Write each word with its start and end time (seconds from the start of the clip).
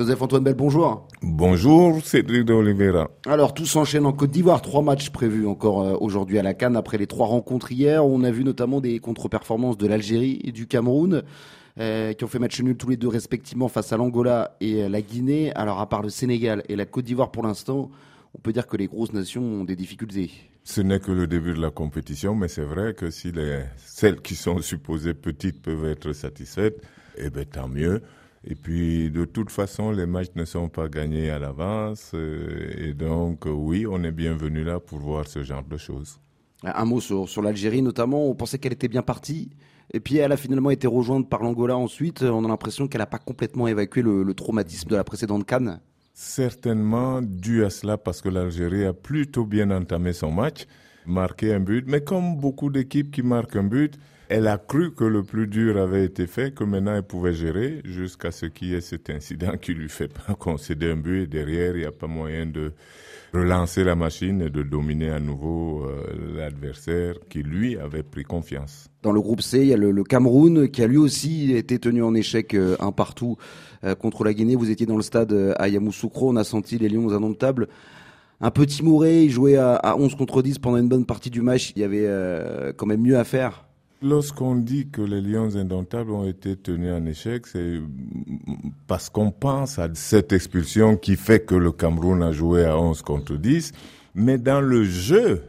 Joseph-Antoine 0.00 0.42
Bell, 0.42 0.54
bonjour. 0.54 1.06
Bonjour, 1.20 2.02
Cédric 2.02 2.46
de 2.46 2.54
Oliveira. 2.54 3.10
Alors, 3.26 3.52
tout 3.52 3.66
s'enchaîne 3.66 4.06
en 4.06 4.14
Côte 4.14 4.30
d'Ivoire. 4.30 4.62
Trois 4.62 4.80
matchs 4.80 5.10
prévus 5.10 5.46
encore 5.46 5.82
euh, 5.82 5.94
aujourd'hui 6.00 6.38
à 6.38 6.42
la 6.42 6.54
Cannes 6.54 6.74
après 6.74 6.96
les 6.96 7.06
trois 7.06 7.26
rencontres 7.26 7.70
hier. 7.70 8.02
On 8.02 8.24
a 8.24 8.30
vu 8.30 8.42
notamment 8.42 8.80
des 8.80 8.98
contre-performances 8.98 9.76
de 9.76 9.86
l'Algérie 9.86 10.40
et 10.42 10.52
du 10.52 10.66
Cameroun. 10.66 11.22
Euh, 11.78 12.14
qui 12.14 12.24
ont 12.24 12.28
fait 12.28 12.38
match 12.38 12.60
nul 12.62 12.76
tous 12.76 12.88
les 12.88 12.96
deux 12.96 13.08
respectivement 13.08 13.68
face 13.68 13.92
à 13.92 13.98
l'Angola 13.98 14.56
et 14.62 14.88
la 14.88 15.02
Guinée. 15.02 15.52
Alors 15.54 15.80
à 15.80 15.88
part 15.88 16.02
le 16.02 16.08
Sénégal 16.08 16.62
et 16.68 16.76
la 16.76 16.86
Côte 16.86 17.04
d'Ivoire 17.04 17.30
pour 17.30 17.42
l'instant, 17.42 17.90
on 18.34 18.38
peut 18.38 18.52
dire 18.52 18.66
que 18.66 18.76
les 18.76 18.86
grosses 18.86 19.12
nations 19.12 19.42
ont 19.42 19.64
des 19.64 19.76
difficultés. 19.76 20.30
Ce 20.64 20.80
n'est 20.80 20.98
que 20.98 21.12
le 21.12 21.26
début 21.26 21.52
de 21.52 21.60
la 21.60 21.70
compétition, 21.70 22.34
mais 22.34 22.48
c'est 22.48 22.64
vrai 22.64 22.94
que 22.94 23.10
si 23.10 23.30
les, 23.32 23.64
celles 23.76 24.20
qui 24.20 24.34
sont 24.34 24.60
supposées 24.60 25.14
petites 25.14 25.62
peuvent 25.62 25.84
être 25.84 26.12
satisfaites, 26.12 26.82
eh 27.16 27.30
bien 27.30 27.44
tant 27.44 27.68
mieux. 27.68 28.02
Et 28.44 28.54
puis, 28.54 29.10
de 29.10 29.24
toute 29.26 29.50
façon, 29.50 29.90
les 29.90 30.06
matchs 30.06 30.30
ne 30.34 30.44
sont 30.44 30.68
pas 30.68 30.88
gagnés 30.88 31.30
à 31.30 31.38
l'avance. 31.38 32.12
Euh, 32.14 32.72
et 32.78 32.94
donc, 32.94 33.44
oui, 33.46 33.86
on 33.86 34.02
est 34.02 34.12
bienvenu 34.12 34.64
là 34.64 34.80
pour 34.80 34.98
voir 34.98 35.26
ce 35.26 35.42
genre 35.42 35.62
de 35.62 35.76
choses. 35.76 36.18
Un 36.62 36.84
mot 36.84 37.00
sur, 37.00 37.28
sur 37.28 37.42
l'Algérie, 37.42 37.82
notamment. 37.82 38.26
On 38.28 38.34
pensait 38.34 38.58
qu'elle 38.58 38.72
était 38.72 38.88
bien 38.88 39.02
partie. 39.02 39.50
Et 39.92 40.00
puis, 40.00 40.16
elle 40.16 40.32
a 40.32 40.36
finalement 40.38 40.70
été 40.70 40.86
rejointe 40.86 41.28
par 41.28 41.42
l'Angola 41.42 41.76
ensuite. 41.76 42.22
On 42.22 42.44
a 42.44 42.48
l'impression 42.48 42.88
qu'elle 42.88 43.00
n'a 43.00 43.06
pas 43.06 43.18
complètement 43.18 43.66
évacué 43.66 44.00
le, 44.02 44.22
le, 44.22 44.34
traumatisme 44.34 44.88
de 44.88 44.96
la 44.96 45.04
précédente 45.04 45.44
Cannes. 45.44 45.80
Certainement 46.14 47.20
dû 47.22 47.64
à 47.64 47.70
cela 47.70 47.98
parce 47.98 48.22
que 48.22 48.28
l'Algérie 48.28 48.84
a 48.84 48.92
plutôt 48.92 49.44
bien 49.44 49.70
entamé 49.70 50.12
son 50.12 50.30
match, 50.30 50.66
marqué 51.06 51.52
un 51.52 51.60
but. 51.60 51.84
Mais 51.86 52.02
comme 52.02 52.36
beaucoup 52.36 52.70
d'équipes 52.70 53.10
qui 53.10 53.22
marquent 53.22 53.56
un 53.56 53.64
but, 53.64 53.98
elle 54.28 54.46
a 54.46 54.58
cru 54.58 54.92
que 54.92 55.02
le 55.02 55.24
plus 55.24 55.48
dur 55.48 55.76
avait 55.76 56.04
été 56.04 56.28
fait, 56.28 56.54
que 56.54 56.62
maintenant 56.62 56.94
elle 56.94 57.02
pouvait 57.02 57.32
gérer, 57.32 57.80
jusqu'à 57.84 58.30
ce 58.30 58.46
qu'il 58.46 58.68
y 58.68 58.74
ait 58.74 58.80
cet 58.80 59.10
incident 59.10 59.56
qui 59.60 59.74
lui 59.74 59.88
fait 59.88 60.12
concéder 60.38 60.92
un 60.92 60.96
but 60.96 61.22
et 61.22 61.26
derrière, 61.26 61.74
il 61.74 61.80
n'y 61.80 61.84
a 61.86 61.90
pas 61.90 62.06
moyen 62.06 62.46
de 62.46 62.72
relancer 63.34 63.82
la 63.82 63.96
machine 63.96 64.40
et 64.42 64.50
de 64.50 64.62
dominer 64.62 65.10
à 65.10 65.18
nouveau 65.18 65.84
euh, 65.84 66.36
l'adversaire 66.36 67.14
qui 67.28 67.42
lui 67.42 67.76
avait 67.76 68.04
pris 68.04 68.22
confiance. 68.22 68.88
Dans 69.02 69.12
le 69.12 69.20
groupe 69.20 69.40
C, 69.40 69.60
il 69.60 69.66
y 69.66 69.74
a 69.74 69.76
le, 69.76 70.04
Cameroun 70.04 70.68
qui 70.68 70.82
a 70.82 70.86
lui 70.86 70.96
aussi 70.96 71.52
été 71.52 71.80
tenu 71.80 72.02
en 72.02 72.14
échec 72.14 72.54
euh, 72.54 72.76
un 72.78 72.92
partout 72.92 73.36
euh, 73.82 73.96
contre 73.96 74.22
la 74.22 74.32
Guinée. 74.32 74.54
Vous 74.54 74.70
étiez 74.70 74.86
dans 74.86 74.96
le 74.96 75.02
stade 75.02 75.32
à 75.58 75.68
Yamoussoukro, 75.68 76.30
on 76.30 76.36
a 76.36 76.44
senti 76.44 76.78
les 76.78 76.88
Lions 76.88 77.12
indomptables 77.12 77.68
un 78.40 78.50
peu 78.50 78.66
timoré, 78.66 79.24
il 79.24 79.30
jouait 79.30 79.56
à, 79.56 79.96
11 79.98 80.14
contre 80.14 80.42
10 80.42 80.58
pendant 80.58 80.78
une 80.78 80.88
bonne 80.88 81.06
partie 81.06 81.30
du 81.30 81.42
match, 81.42 81.72
il 81.76 81.82
y 81.82 81.84
avait 81.84 82.08
quand 82.76 82.86
même 82.86 83.02
mieux 83.02 83.18
à 83.18 83.24
faire. 83.24 83.64
Lorsqu'on 84.02 84.54
dit 84.54 84.88
que 84.88 85.02
les 85.02 85.20
Lions 85.20 85.56
indomptables 85.56 86.10
ont 86.10 86.26
été 86.26 86.56
tenus 86.56 86.90
en 86.90 87.04
échec, 87.04 87.46
c'est 87.46 87.80
parce 88.86 89.10
qu'on 89.10 89.30
pense 89.30 89.78
à 89.78 89.90
cette 89.92 90.32
expulsion 90.32 90.96
qui 90.96 91.16
fait 91.16 91.40
que 91.40 91.54
le 91.54 91.70
Cameroun 91.70 92.22
a 92.22 92.32
joué 92.32 92.64
à 92.64 92.78
11 92.78 93.02
contre 93.02 93.36
10. 93.36 93.72
Mais 94.14 94.38
dans 94.38 94.62
le 94.62 94.84
jeu, 94.84 95.42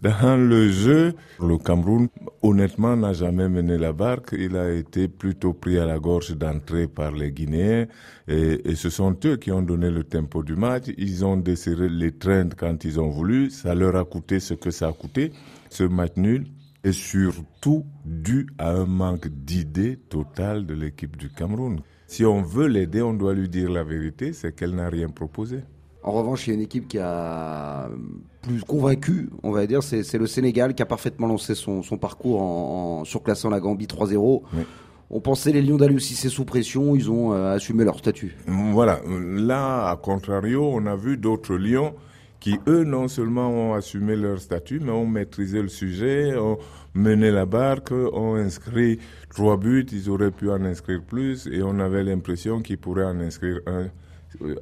dans 0.00 0.36
le 0.36 0.68
jeu, 0.68 1.14
le 1.40 1.58
Cameroun, 1.58 2.08
honnêtement, 2.42 2.96
n'a 2.96 3.12
jamais 3.12 3.48
mené 3.48 3.78
la 3.78 3.92
barque. 3.92 4.34
Il 4.38 4.56
a 4.56 4.72
été 4.72 5.08
plutôt 5.08 5.52
pris 5.52 5.78
à 5.78 5.86
la 5.86 5.98
gorge 5.98 6.36
d'entrée 6.36 6.86
par 6.86 7.12
les 7.12 7.32
Guinéens. 7.32 7.86
Et, 8.28 8.76
ce 8.76 8.90
sont 8.90 9.16
eux 9.24 9.36
qui 9.36 9.50
ont 9.50 9.62
donné 9.62 9.90
le 9.90 10.04
tempo 10.04 10.44
du 10.44 10.54
match. 10.54 10.84
Ils 10.96 11.24
ont 11.24 11.36
desserré 11.36 11.88
les 11.88 12.12
trains 12.12 12.48
quand 12.48 12.84
ils 12.84 13.00
ont 13.00 13.10
voulu. 13.10 13.50
Ça 13.50 13.74
leur 13.74 13.96
a 13.96 14.04
coûté 14.04 14.38
ce 14.38 14.54
que 14.54 14.70
ça 14.70 14.88
a 14.88 14.92
coûté. 14.92 15.32
Ce 15.68 15.82
match 15.82 16.12
nul 16.16 16.46
et 16.84 16.92
surtout 16.92 17.84
dû 18.04 18.46
à 18.56 18.70
un 18.70 18.86
manque 18.86 19.26
d'idées 19.26 19.96
totales 19.96 20.64
de 20.64 20.74
l'équipe 20.74 21.16
du 21.16 21.28
Cameroun. 21.28 21.80
Si 22.06 22.24
on 22.24 22.40
veut 22.40 22.68
l'aider, 22.68 23.02
on 23.02 23.14
doit 23.14 23.34
lui 23.34 23.48
dire 23.48 23.68
la 23.68 23.82
vérité, 23.82 24.32
c'est 24.32 24.54
qu'elle 24.54 24.76
n'a 24.76 24.88
rien 24.88 25.08
proposé. 25.08 25.58
En 26.08 26.12
revanche, 26.12 26.46
il 26.46 26.50
y 26.50 26.52
a 26.52 26.54
une 26.54 26.62
équipe 26.62 26.88
qui 26.88 26.98
a 26.98 27.90
plus 28.40 28.62
convaincu, 28.62 29.28
on 29.42 29.50
va 29.50 29.66
dire, 29.66 29.82
c'est 29.82 30.16
le 30.16 30.26
Sénégal 30.26 30.74
qui 30.74 30.80
a 30.80 30.86
parfaitement 30.86 31.26
lancé 31.26 31.54
son, 31.54 31.82
parcours 32.00 32.40
en, 32.40 33.04
surclassant 33.04 33.50
la 33.50 33.60
Gambie 33.60 33.84
3-0. 33.84 34.40
On 35.10 35.20
pensait 35.20 35.52
les 35.52 35.60
Lions 35.60 35.76
d'Alucis 35.76 36.14
sous 36.30 36.46
pression, 36.46 36.96
ils 36.96 37.10
ont 37.10 37.34
euh, 37.34 37.54
assumé 37.54 37.84
leur 37.84 37.98
statut. 37.98 38.34
Voilà, 38.46 39.00
là, 39.06 39.90
à 39.90 39.96
contrario, 39.96 40.70
on 40.72 40.86
a 40.86 40.96
vu 40.96 41.18
d'autres 41.18 41.56
Lions 41.56 41.92
qui, 42.40 42.58
eux, 42.66 42.84
non 42.84 43.08
seulement 43.08 43.50
ont 43.50 43.74
assumé 43.74 44.16
leur 44.16 44.40
statut, 44.40 44.80
mais 44.80 44.92
ont 44.92 45.06
maîtrisé 45.06 45.60
le 45.60 45.68
sujet, 45.68 46.34
ont 46.38 46.56
mené 46.94 47.30
la 47.30 47.44
barque, 47.44 47.92
ont 47.92 48.34
inscrit 48.36 48.98
trois 49.28 49.58
buts, 49.58 49.86
ils 49.92 50.08
auraient 50.08 50.30
pu 50.30 50.50
en 50.50 50.64
inscrire 50.64 51.02
plus, 51.02 51.46
et 51.48 51.62
on 51.62 51.78
avait 51.78 52.02
l'impression 52.02 52.62
qu'ils 52.62 52.78
pourraient 52.78 53.04
en 53.04 53.20
inscrire 53.20 53.60
un 53.66 53.88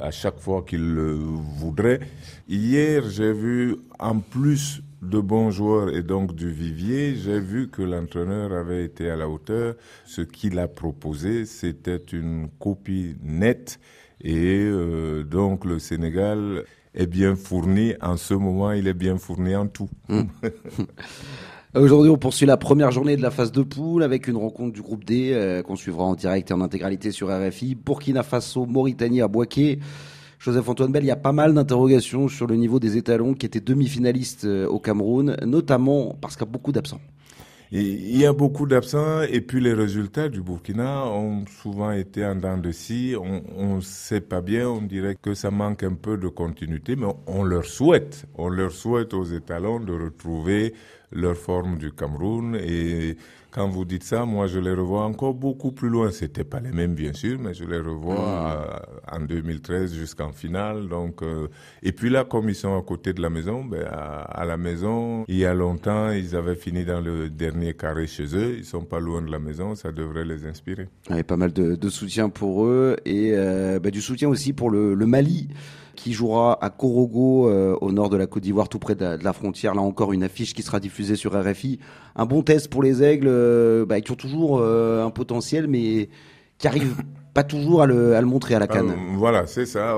à 0.00 0.10
chaque 0.10 0.38
fois 0.38 0.62
qu'ils 0.62 0.94
le 0.94 1.14
voudraient. 1.14 2.00
Hier, 2.48 3.02
j'ai 3.08 3.32
vu, 3.32 3.76
en 3.98 4.20
plus 4.20 4.82
de 5.02 5.20
bons 5.20 5.50
joueurs 5.50 5.90
et 5.90 6.02
donc 6.02 6.34
du 6.34 6.50
vivier, 6.50 7.14
j'ai 7.16 7.38
vu 7.38 7.68
que 7.68 7.82
l'entraîneur 7.82 8.52
avait 8.52 8.84
été 8.84 9.10
à 9.10 9.16
la 9.16 9.28
hauteur. 9.28 9.74
Ce 10.06 10.22
qu'il 10.22 10.58
a 10.58 10.68
proposé, 10.68 11.44
c'était 11.44 11.96
une 12.12 12.48
copie 12.58 13.16
nette, 13.22 13.78
et 14.20 14.60
euh, 14.64 15.22
donc 15.22 15.64
le 15.64 15.78
Sénégal 15.78 16.64
est 16.94 17.06
bien 17.06 17.36
fourni. 17.36 17.94
En 18.00 18.16
ce 18.16 18.34
moment, 18.34 18.72
il 18.72 18.86
est 18.88 18.94
bien 18.94 19.18
fourni 19.18 19.54
en 19.54 19.66
tout. 19.66 19.90
Hmm. 20.08 20.22
Aujourd'hui, 21.76 22.08
on 22.08 22.16
poursuit 22.16 22.46
la 22.46 22.56
première 22.56 22.92
journée 22.92 23.16
de 23.16 23.22
la 23.22 23.32
phase 23.32 23.50
de 23.50 23.62
poule 23.62 24.04
avec 24.04 24.28
une 24.28 24.36
rencontre 24.36 24.72
du 24.72 24.80
groupe 24.80 25.04
D 25.04 25.32
euh, 25.32 25.60
qu'on 25.60 25.74
suivra 25.74 26.04
en 26.04 26.14
direct 26.14 26.52
et 26.52 26.54
en 26.54 26.60
intégralité 26.60 27.10
sur 27.10 27.28
RFI. 27.28 27.74
Burkina 27.74 28.22
Faso, 28.22 28.64
Mauritanie 28.64 29.20
à 29.20 29.26
Boaké. 29.26 29.80
Joseph-Antoine 30.38 30.92
Bell, 30.92 31.02
il 31.02 31.08
y 31.08 31.10
a 31.10 31.16
pas 31.16 31.32
mal 31.32 31.52
d'interrogations 31.52 32.28
sur 32.28 32.46
le 32.46 32.54
niveau 32.54 32.78
des 32.78 32.96
étalons 32.96 33.34
qui 33.34 33.44
étaient 33.44 33.58
demi-finalistes 33.58 34.44
euh, 34.44 34.68
au 34.68 34.78
Cameroun, 34.78 35.36
notamment 35.44 36.16
parce 36.20 36.36
qu'il 36.36 36.46
y 36.46 36.48
a 36.48 36.52
beaucoup 36.52 36.70
d'absents. 36.70 37.00
Il 37.76 38.16
y 38.16 38.24
a 38.24 38.32
beaucoup 38.32 38.66
d'absents 38.66 39.22
et 39.22 39.40
puis 39.40 39.60
les 39.60 39.74
résultats 39.74 40.28
du 40.28 40.40
Burkina 40.40 41.06
ont 41.06 41.44
souvent 41.60 41.90
été 41.90 42.24
en 42.24 42.36
dents 42.36 42.56
de 42.56 42.70
scie. 42.70 43.16
On 43.18 43.74
ne 43.74 43.80
sait 43.80 44.20
pas 44.20 44.40
bien, 44.40 44.68
on 44.68 44.80
dirait 44.80 45.16
que 45.20 45.34
ça 45.34 45.50
manque 45.50 45.82
un 45.82 45.94
peu 45.94 46.16
de 46.16 46.28
continuité, 46.28 46.94
mais 46.94 47.08
on 47.26 47.42
leur 47.42 47.64
souhaite, 47.64 48.26
on 48.36 48.48
leur 48.48 48.70
souhaite 48.70 49.12
aux 49.12 49.24
étalons 49.24 49.80
de 49.80 49.92
retrouver 49.92 50.72
leur 51.10 51.36
forme 51.36 51.76
du 51.76 51.90
Cameroun 51.90 52.54
et 52.54 53.16
quand 53.54 53.68
vous 53.68 53.84
dites 53.84 54.02
ça, 54.02 54.24
moi 54.24 54.48
je 54.48 54.58
les 54.58 54.72
revois 54.72 55.04
encore 55.04 55.32
beaucoup 55.32 55.70
plus 55.70 55.88
loin. 55.88 56.10
C'était 56.10 56.42
pas 56.42 56.58
les 56.58 56.72
mêmes 56.72 56.94
bien 56.94 57.12
sûr, 57.12 57.38
mais 57.38 57.54
je 57.54 57.62
les 57.62 57.78
revois 57.78 58.82
mm. 59.12 59.14
en 59.14 59.20
2013 59.20 59.94
jusqu'en 59.94 60.32
finale. 60.32 60.88
Donc 60.88 61.22
euh, 61.22 61.46
et 61.84 61.92
puis 61.92 62.10
là, 62.10 62.24
comme 62.24 62.48
ils 62.48 62.56
sont 62.56 62.76
à 62.76 62.82
côté 62.82 63.12
de 63.12 63.22
la 63.22 63.30
maison, 63.30 63.64
ben, 63.64 63.86
à, 63.88 64.44
la 64.44 64.56
maison, 64.56 65.24
il 65.28 65.36
y 65.36 65.44
a 65.44 65.54
longtemps, 65.54 66.10
ils 66.10 66.34
avaient 66.34 66.56
fini 66.56 66.84
dans 66.84 67.00
le 67.00 67.30
dernier 67.30 67.63
carré 67.72 68.06
chez 68.06 68.36
eux. 68.36 68.56
Ils 68.58 68.64
sont 68.64 68.84
pas 68.84 69.00
loin 69.00 69.22
de 69.22 69.30
la 69.30 69.38
maison, 69.38 69.74
ça 69.74 69.92
devrait 69.92 70.26
les 70.26 70.44
inspirer. 70.44 70.88
A 71.08 71.22
pas 71.22 71.38
mal 71.38 71.52
de, 71.54 71.74
de 71.74 71.88
soutien 71.88 72.28
pour 72.28 72.66
eux 72.66 72.96
et 73.06 73.30
euh, 73.32 73.80
ben, 73.80 73.90
du 73.90 74.02
soutien 74.02 74.28
aussi 74.28 74.52
pour 74.52 74.68
le, 74.68 74.94
le 74.94 75.06
Mali 75.06 75.48
qui 75.94 76.12
jouera 76.12 76.58
à 76.62 76.70
Korogo, 76.70 77.48
euh, 77.48 77.76
au 77.80 77.92
nord 77.92 78.10
de 78.10 78.16
la 78.16 78.26
Côte 78.26 78.42
d'Ivoire, 78.42 78.68
tout 78.68 78.78
près 78.78 78.94
de 78.94 79.18
la, 79.22 79.32
frontière. 79.32 79.74
Là 79.74 79.82
encore, 79.82 80.12
une 80.12 80.22
affiche 80.22 80.54
qui 80.54 80.62
sera 80.62 80.80
diffusée 80.80 81.16
sur 81.16 81.32
RFI. 81.32 81.78
Un 82.16 82.26
bon 82.26 82.42
test 82.42 82.68
pour 82.68 82.82
les 82.82 83.02
aigles, 83.02 83.28
euh, 83.28 83.86
bah, 83.86 84.00
qui 84.00 84.10
ont 84.12 84.16
toujours 84.16 84.58
euh, 84.58 85.04
un 85.04 85.10
potentiel, 85.10 85.66
mais 85.66 86.08
qui 86.58 86.66
arrivent 86.66 86.96
pas 87.34 87.44
toujours 87.44 87.82
à 87.82 87.86
le, 87.86 88.14
à 88.14 88.20
le 88.20 88.26
montrer 88.26 88.54
à 88.54 88.58
la 88.58 88.66
canne. 88.66 88.92
voilà, 89.16 89.46
c'est 89.46 89.66
ça. 89.66 89.96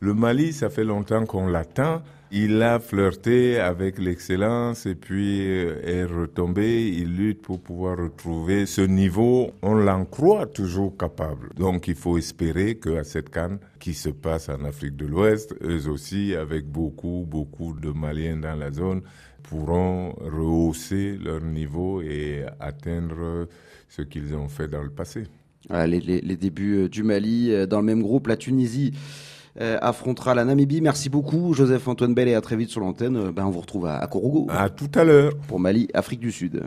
Le 0.00 0.14
Mali, 0.14 0.52
ça 0.52 0.70
fait 0.70 0.84
longtemps 0.84 1.24
qu'on 1.24 1.46
l'attend. 1.46 2.02
Il 2.36 2.60
a 2.62 2.80
flirté 2.80 3.60
avec 3.60 3.96
l'excellence 4.00 4.86
et 4.86 4.96
puis 4.96 5.38
est 5.38 6.04
retombé. 6.04 6.88
Il 6.88 7.16
lutte 7.16 7.42
pour 7.42 7.60
pouvoir 7.60 7.96
retrouver 7.96 8.66
ce 8.66 8.80
niveau. 8.80 9.52
On 9.62 9.74
l'en 9.74 10.04
croit 10.04 10.46
toujours 10.46 10.96
capable. 10.96 11.50
Donc 11.56 11.86
il 11.86 11.94
faut 11.94 12.18
espérer 12.18 12.74
qu'à 12.74 13.04
cette 13.04 13.30
canne 13.30 13.60
qui 13.78 13.94
se 13.94 14.08
passe 14.08 14.48
en 14.48 14.64
Afrique 14.64 14.96
de 14.96 15.06
l'Ouest, 15.06 15.54
eux 15.62 15.88
aussi, 15.88 16.34
avec 16.34 16.66
beaucoup, 16.66 17.24
beaucoup 17.24 17.72
de 17.72 17.92
Maliens 17.92 18.38
dans 18.38 18.56
la 18.56 18.72
zone, 18.72 19.02
pourront 19.44 20.14
rehausser 20.14 21.16
leur 21.22 21.40
niveau 21.40 22.02
et 22.02 22.44
atteindre 22.58 23.46
ce 23.88 24.02
qu'ils 24.02 24.34
ont 24.34 24.48
fait 24.48 24.66
dans 24.66 24.82
le 24.82 24.90
passé. 24.90 25.22
les, 25.70 26.36
débuts 26.36 26.78
euh, 26.78 26.88
du 26.88 27.04
Mali 27.04 27.52
euh, 27.52 27.66
dans 27.66 27.78
le 27.78 27.86
même 27.86 28.02
groupe, 28.02 28.26
la 28.26 28.36
Tunisie 28.36 28.92
euh, 28.92 29.33
affrontera 29.58 30.34
la 30.34 30.44
Namibie. 30.44 30.80
Merci 30.80 31.08
beaucoup, 31.08 31.54
Joseph-Antoine 31.54 32.14
Bell, 32.14 32.28
et 32.28 32.34
à 32.34 32.40
très 32.40 32.56
vite 32.56 32.70
sur 32.70 32.80
l'antenne. 32.80 33.30
Ben, 33.30 33.46
on 33.46 33.50
vous 33.50 33.60
retrouve 33.60 33.86
à, 33.86 33.98
à 33.98 34.06
Korogo. 34.06 34.46
À 34.50 34.68
tout 34.68 34.90
à 34.94 35.04
l'heure. 35.04 35.36
Pour 35.48 35.60
Mali, 35.60 35.88
Afrique 35.94 36.20
du 36.20 36.32
Sud. 36.32 36.64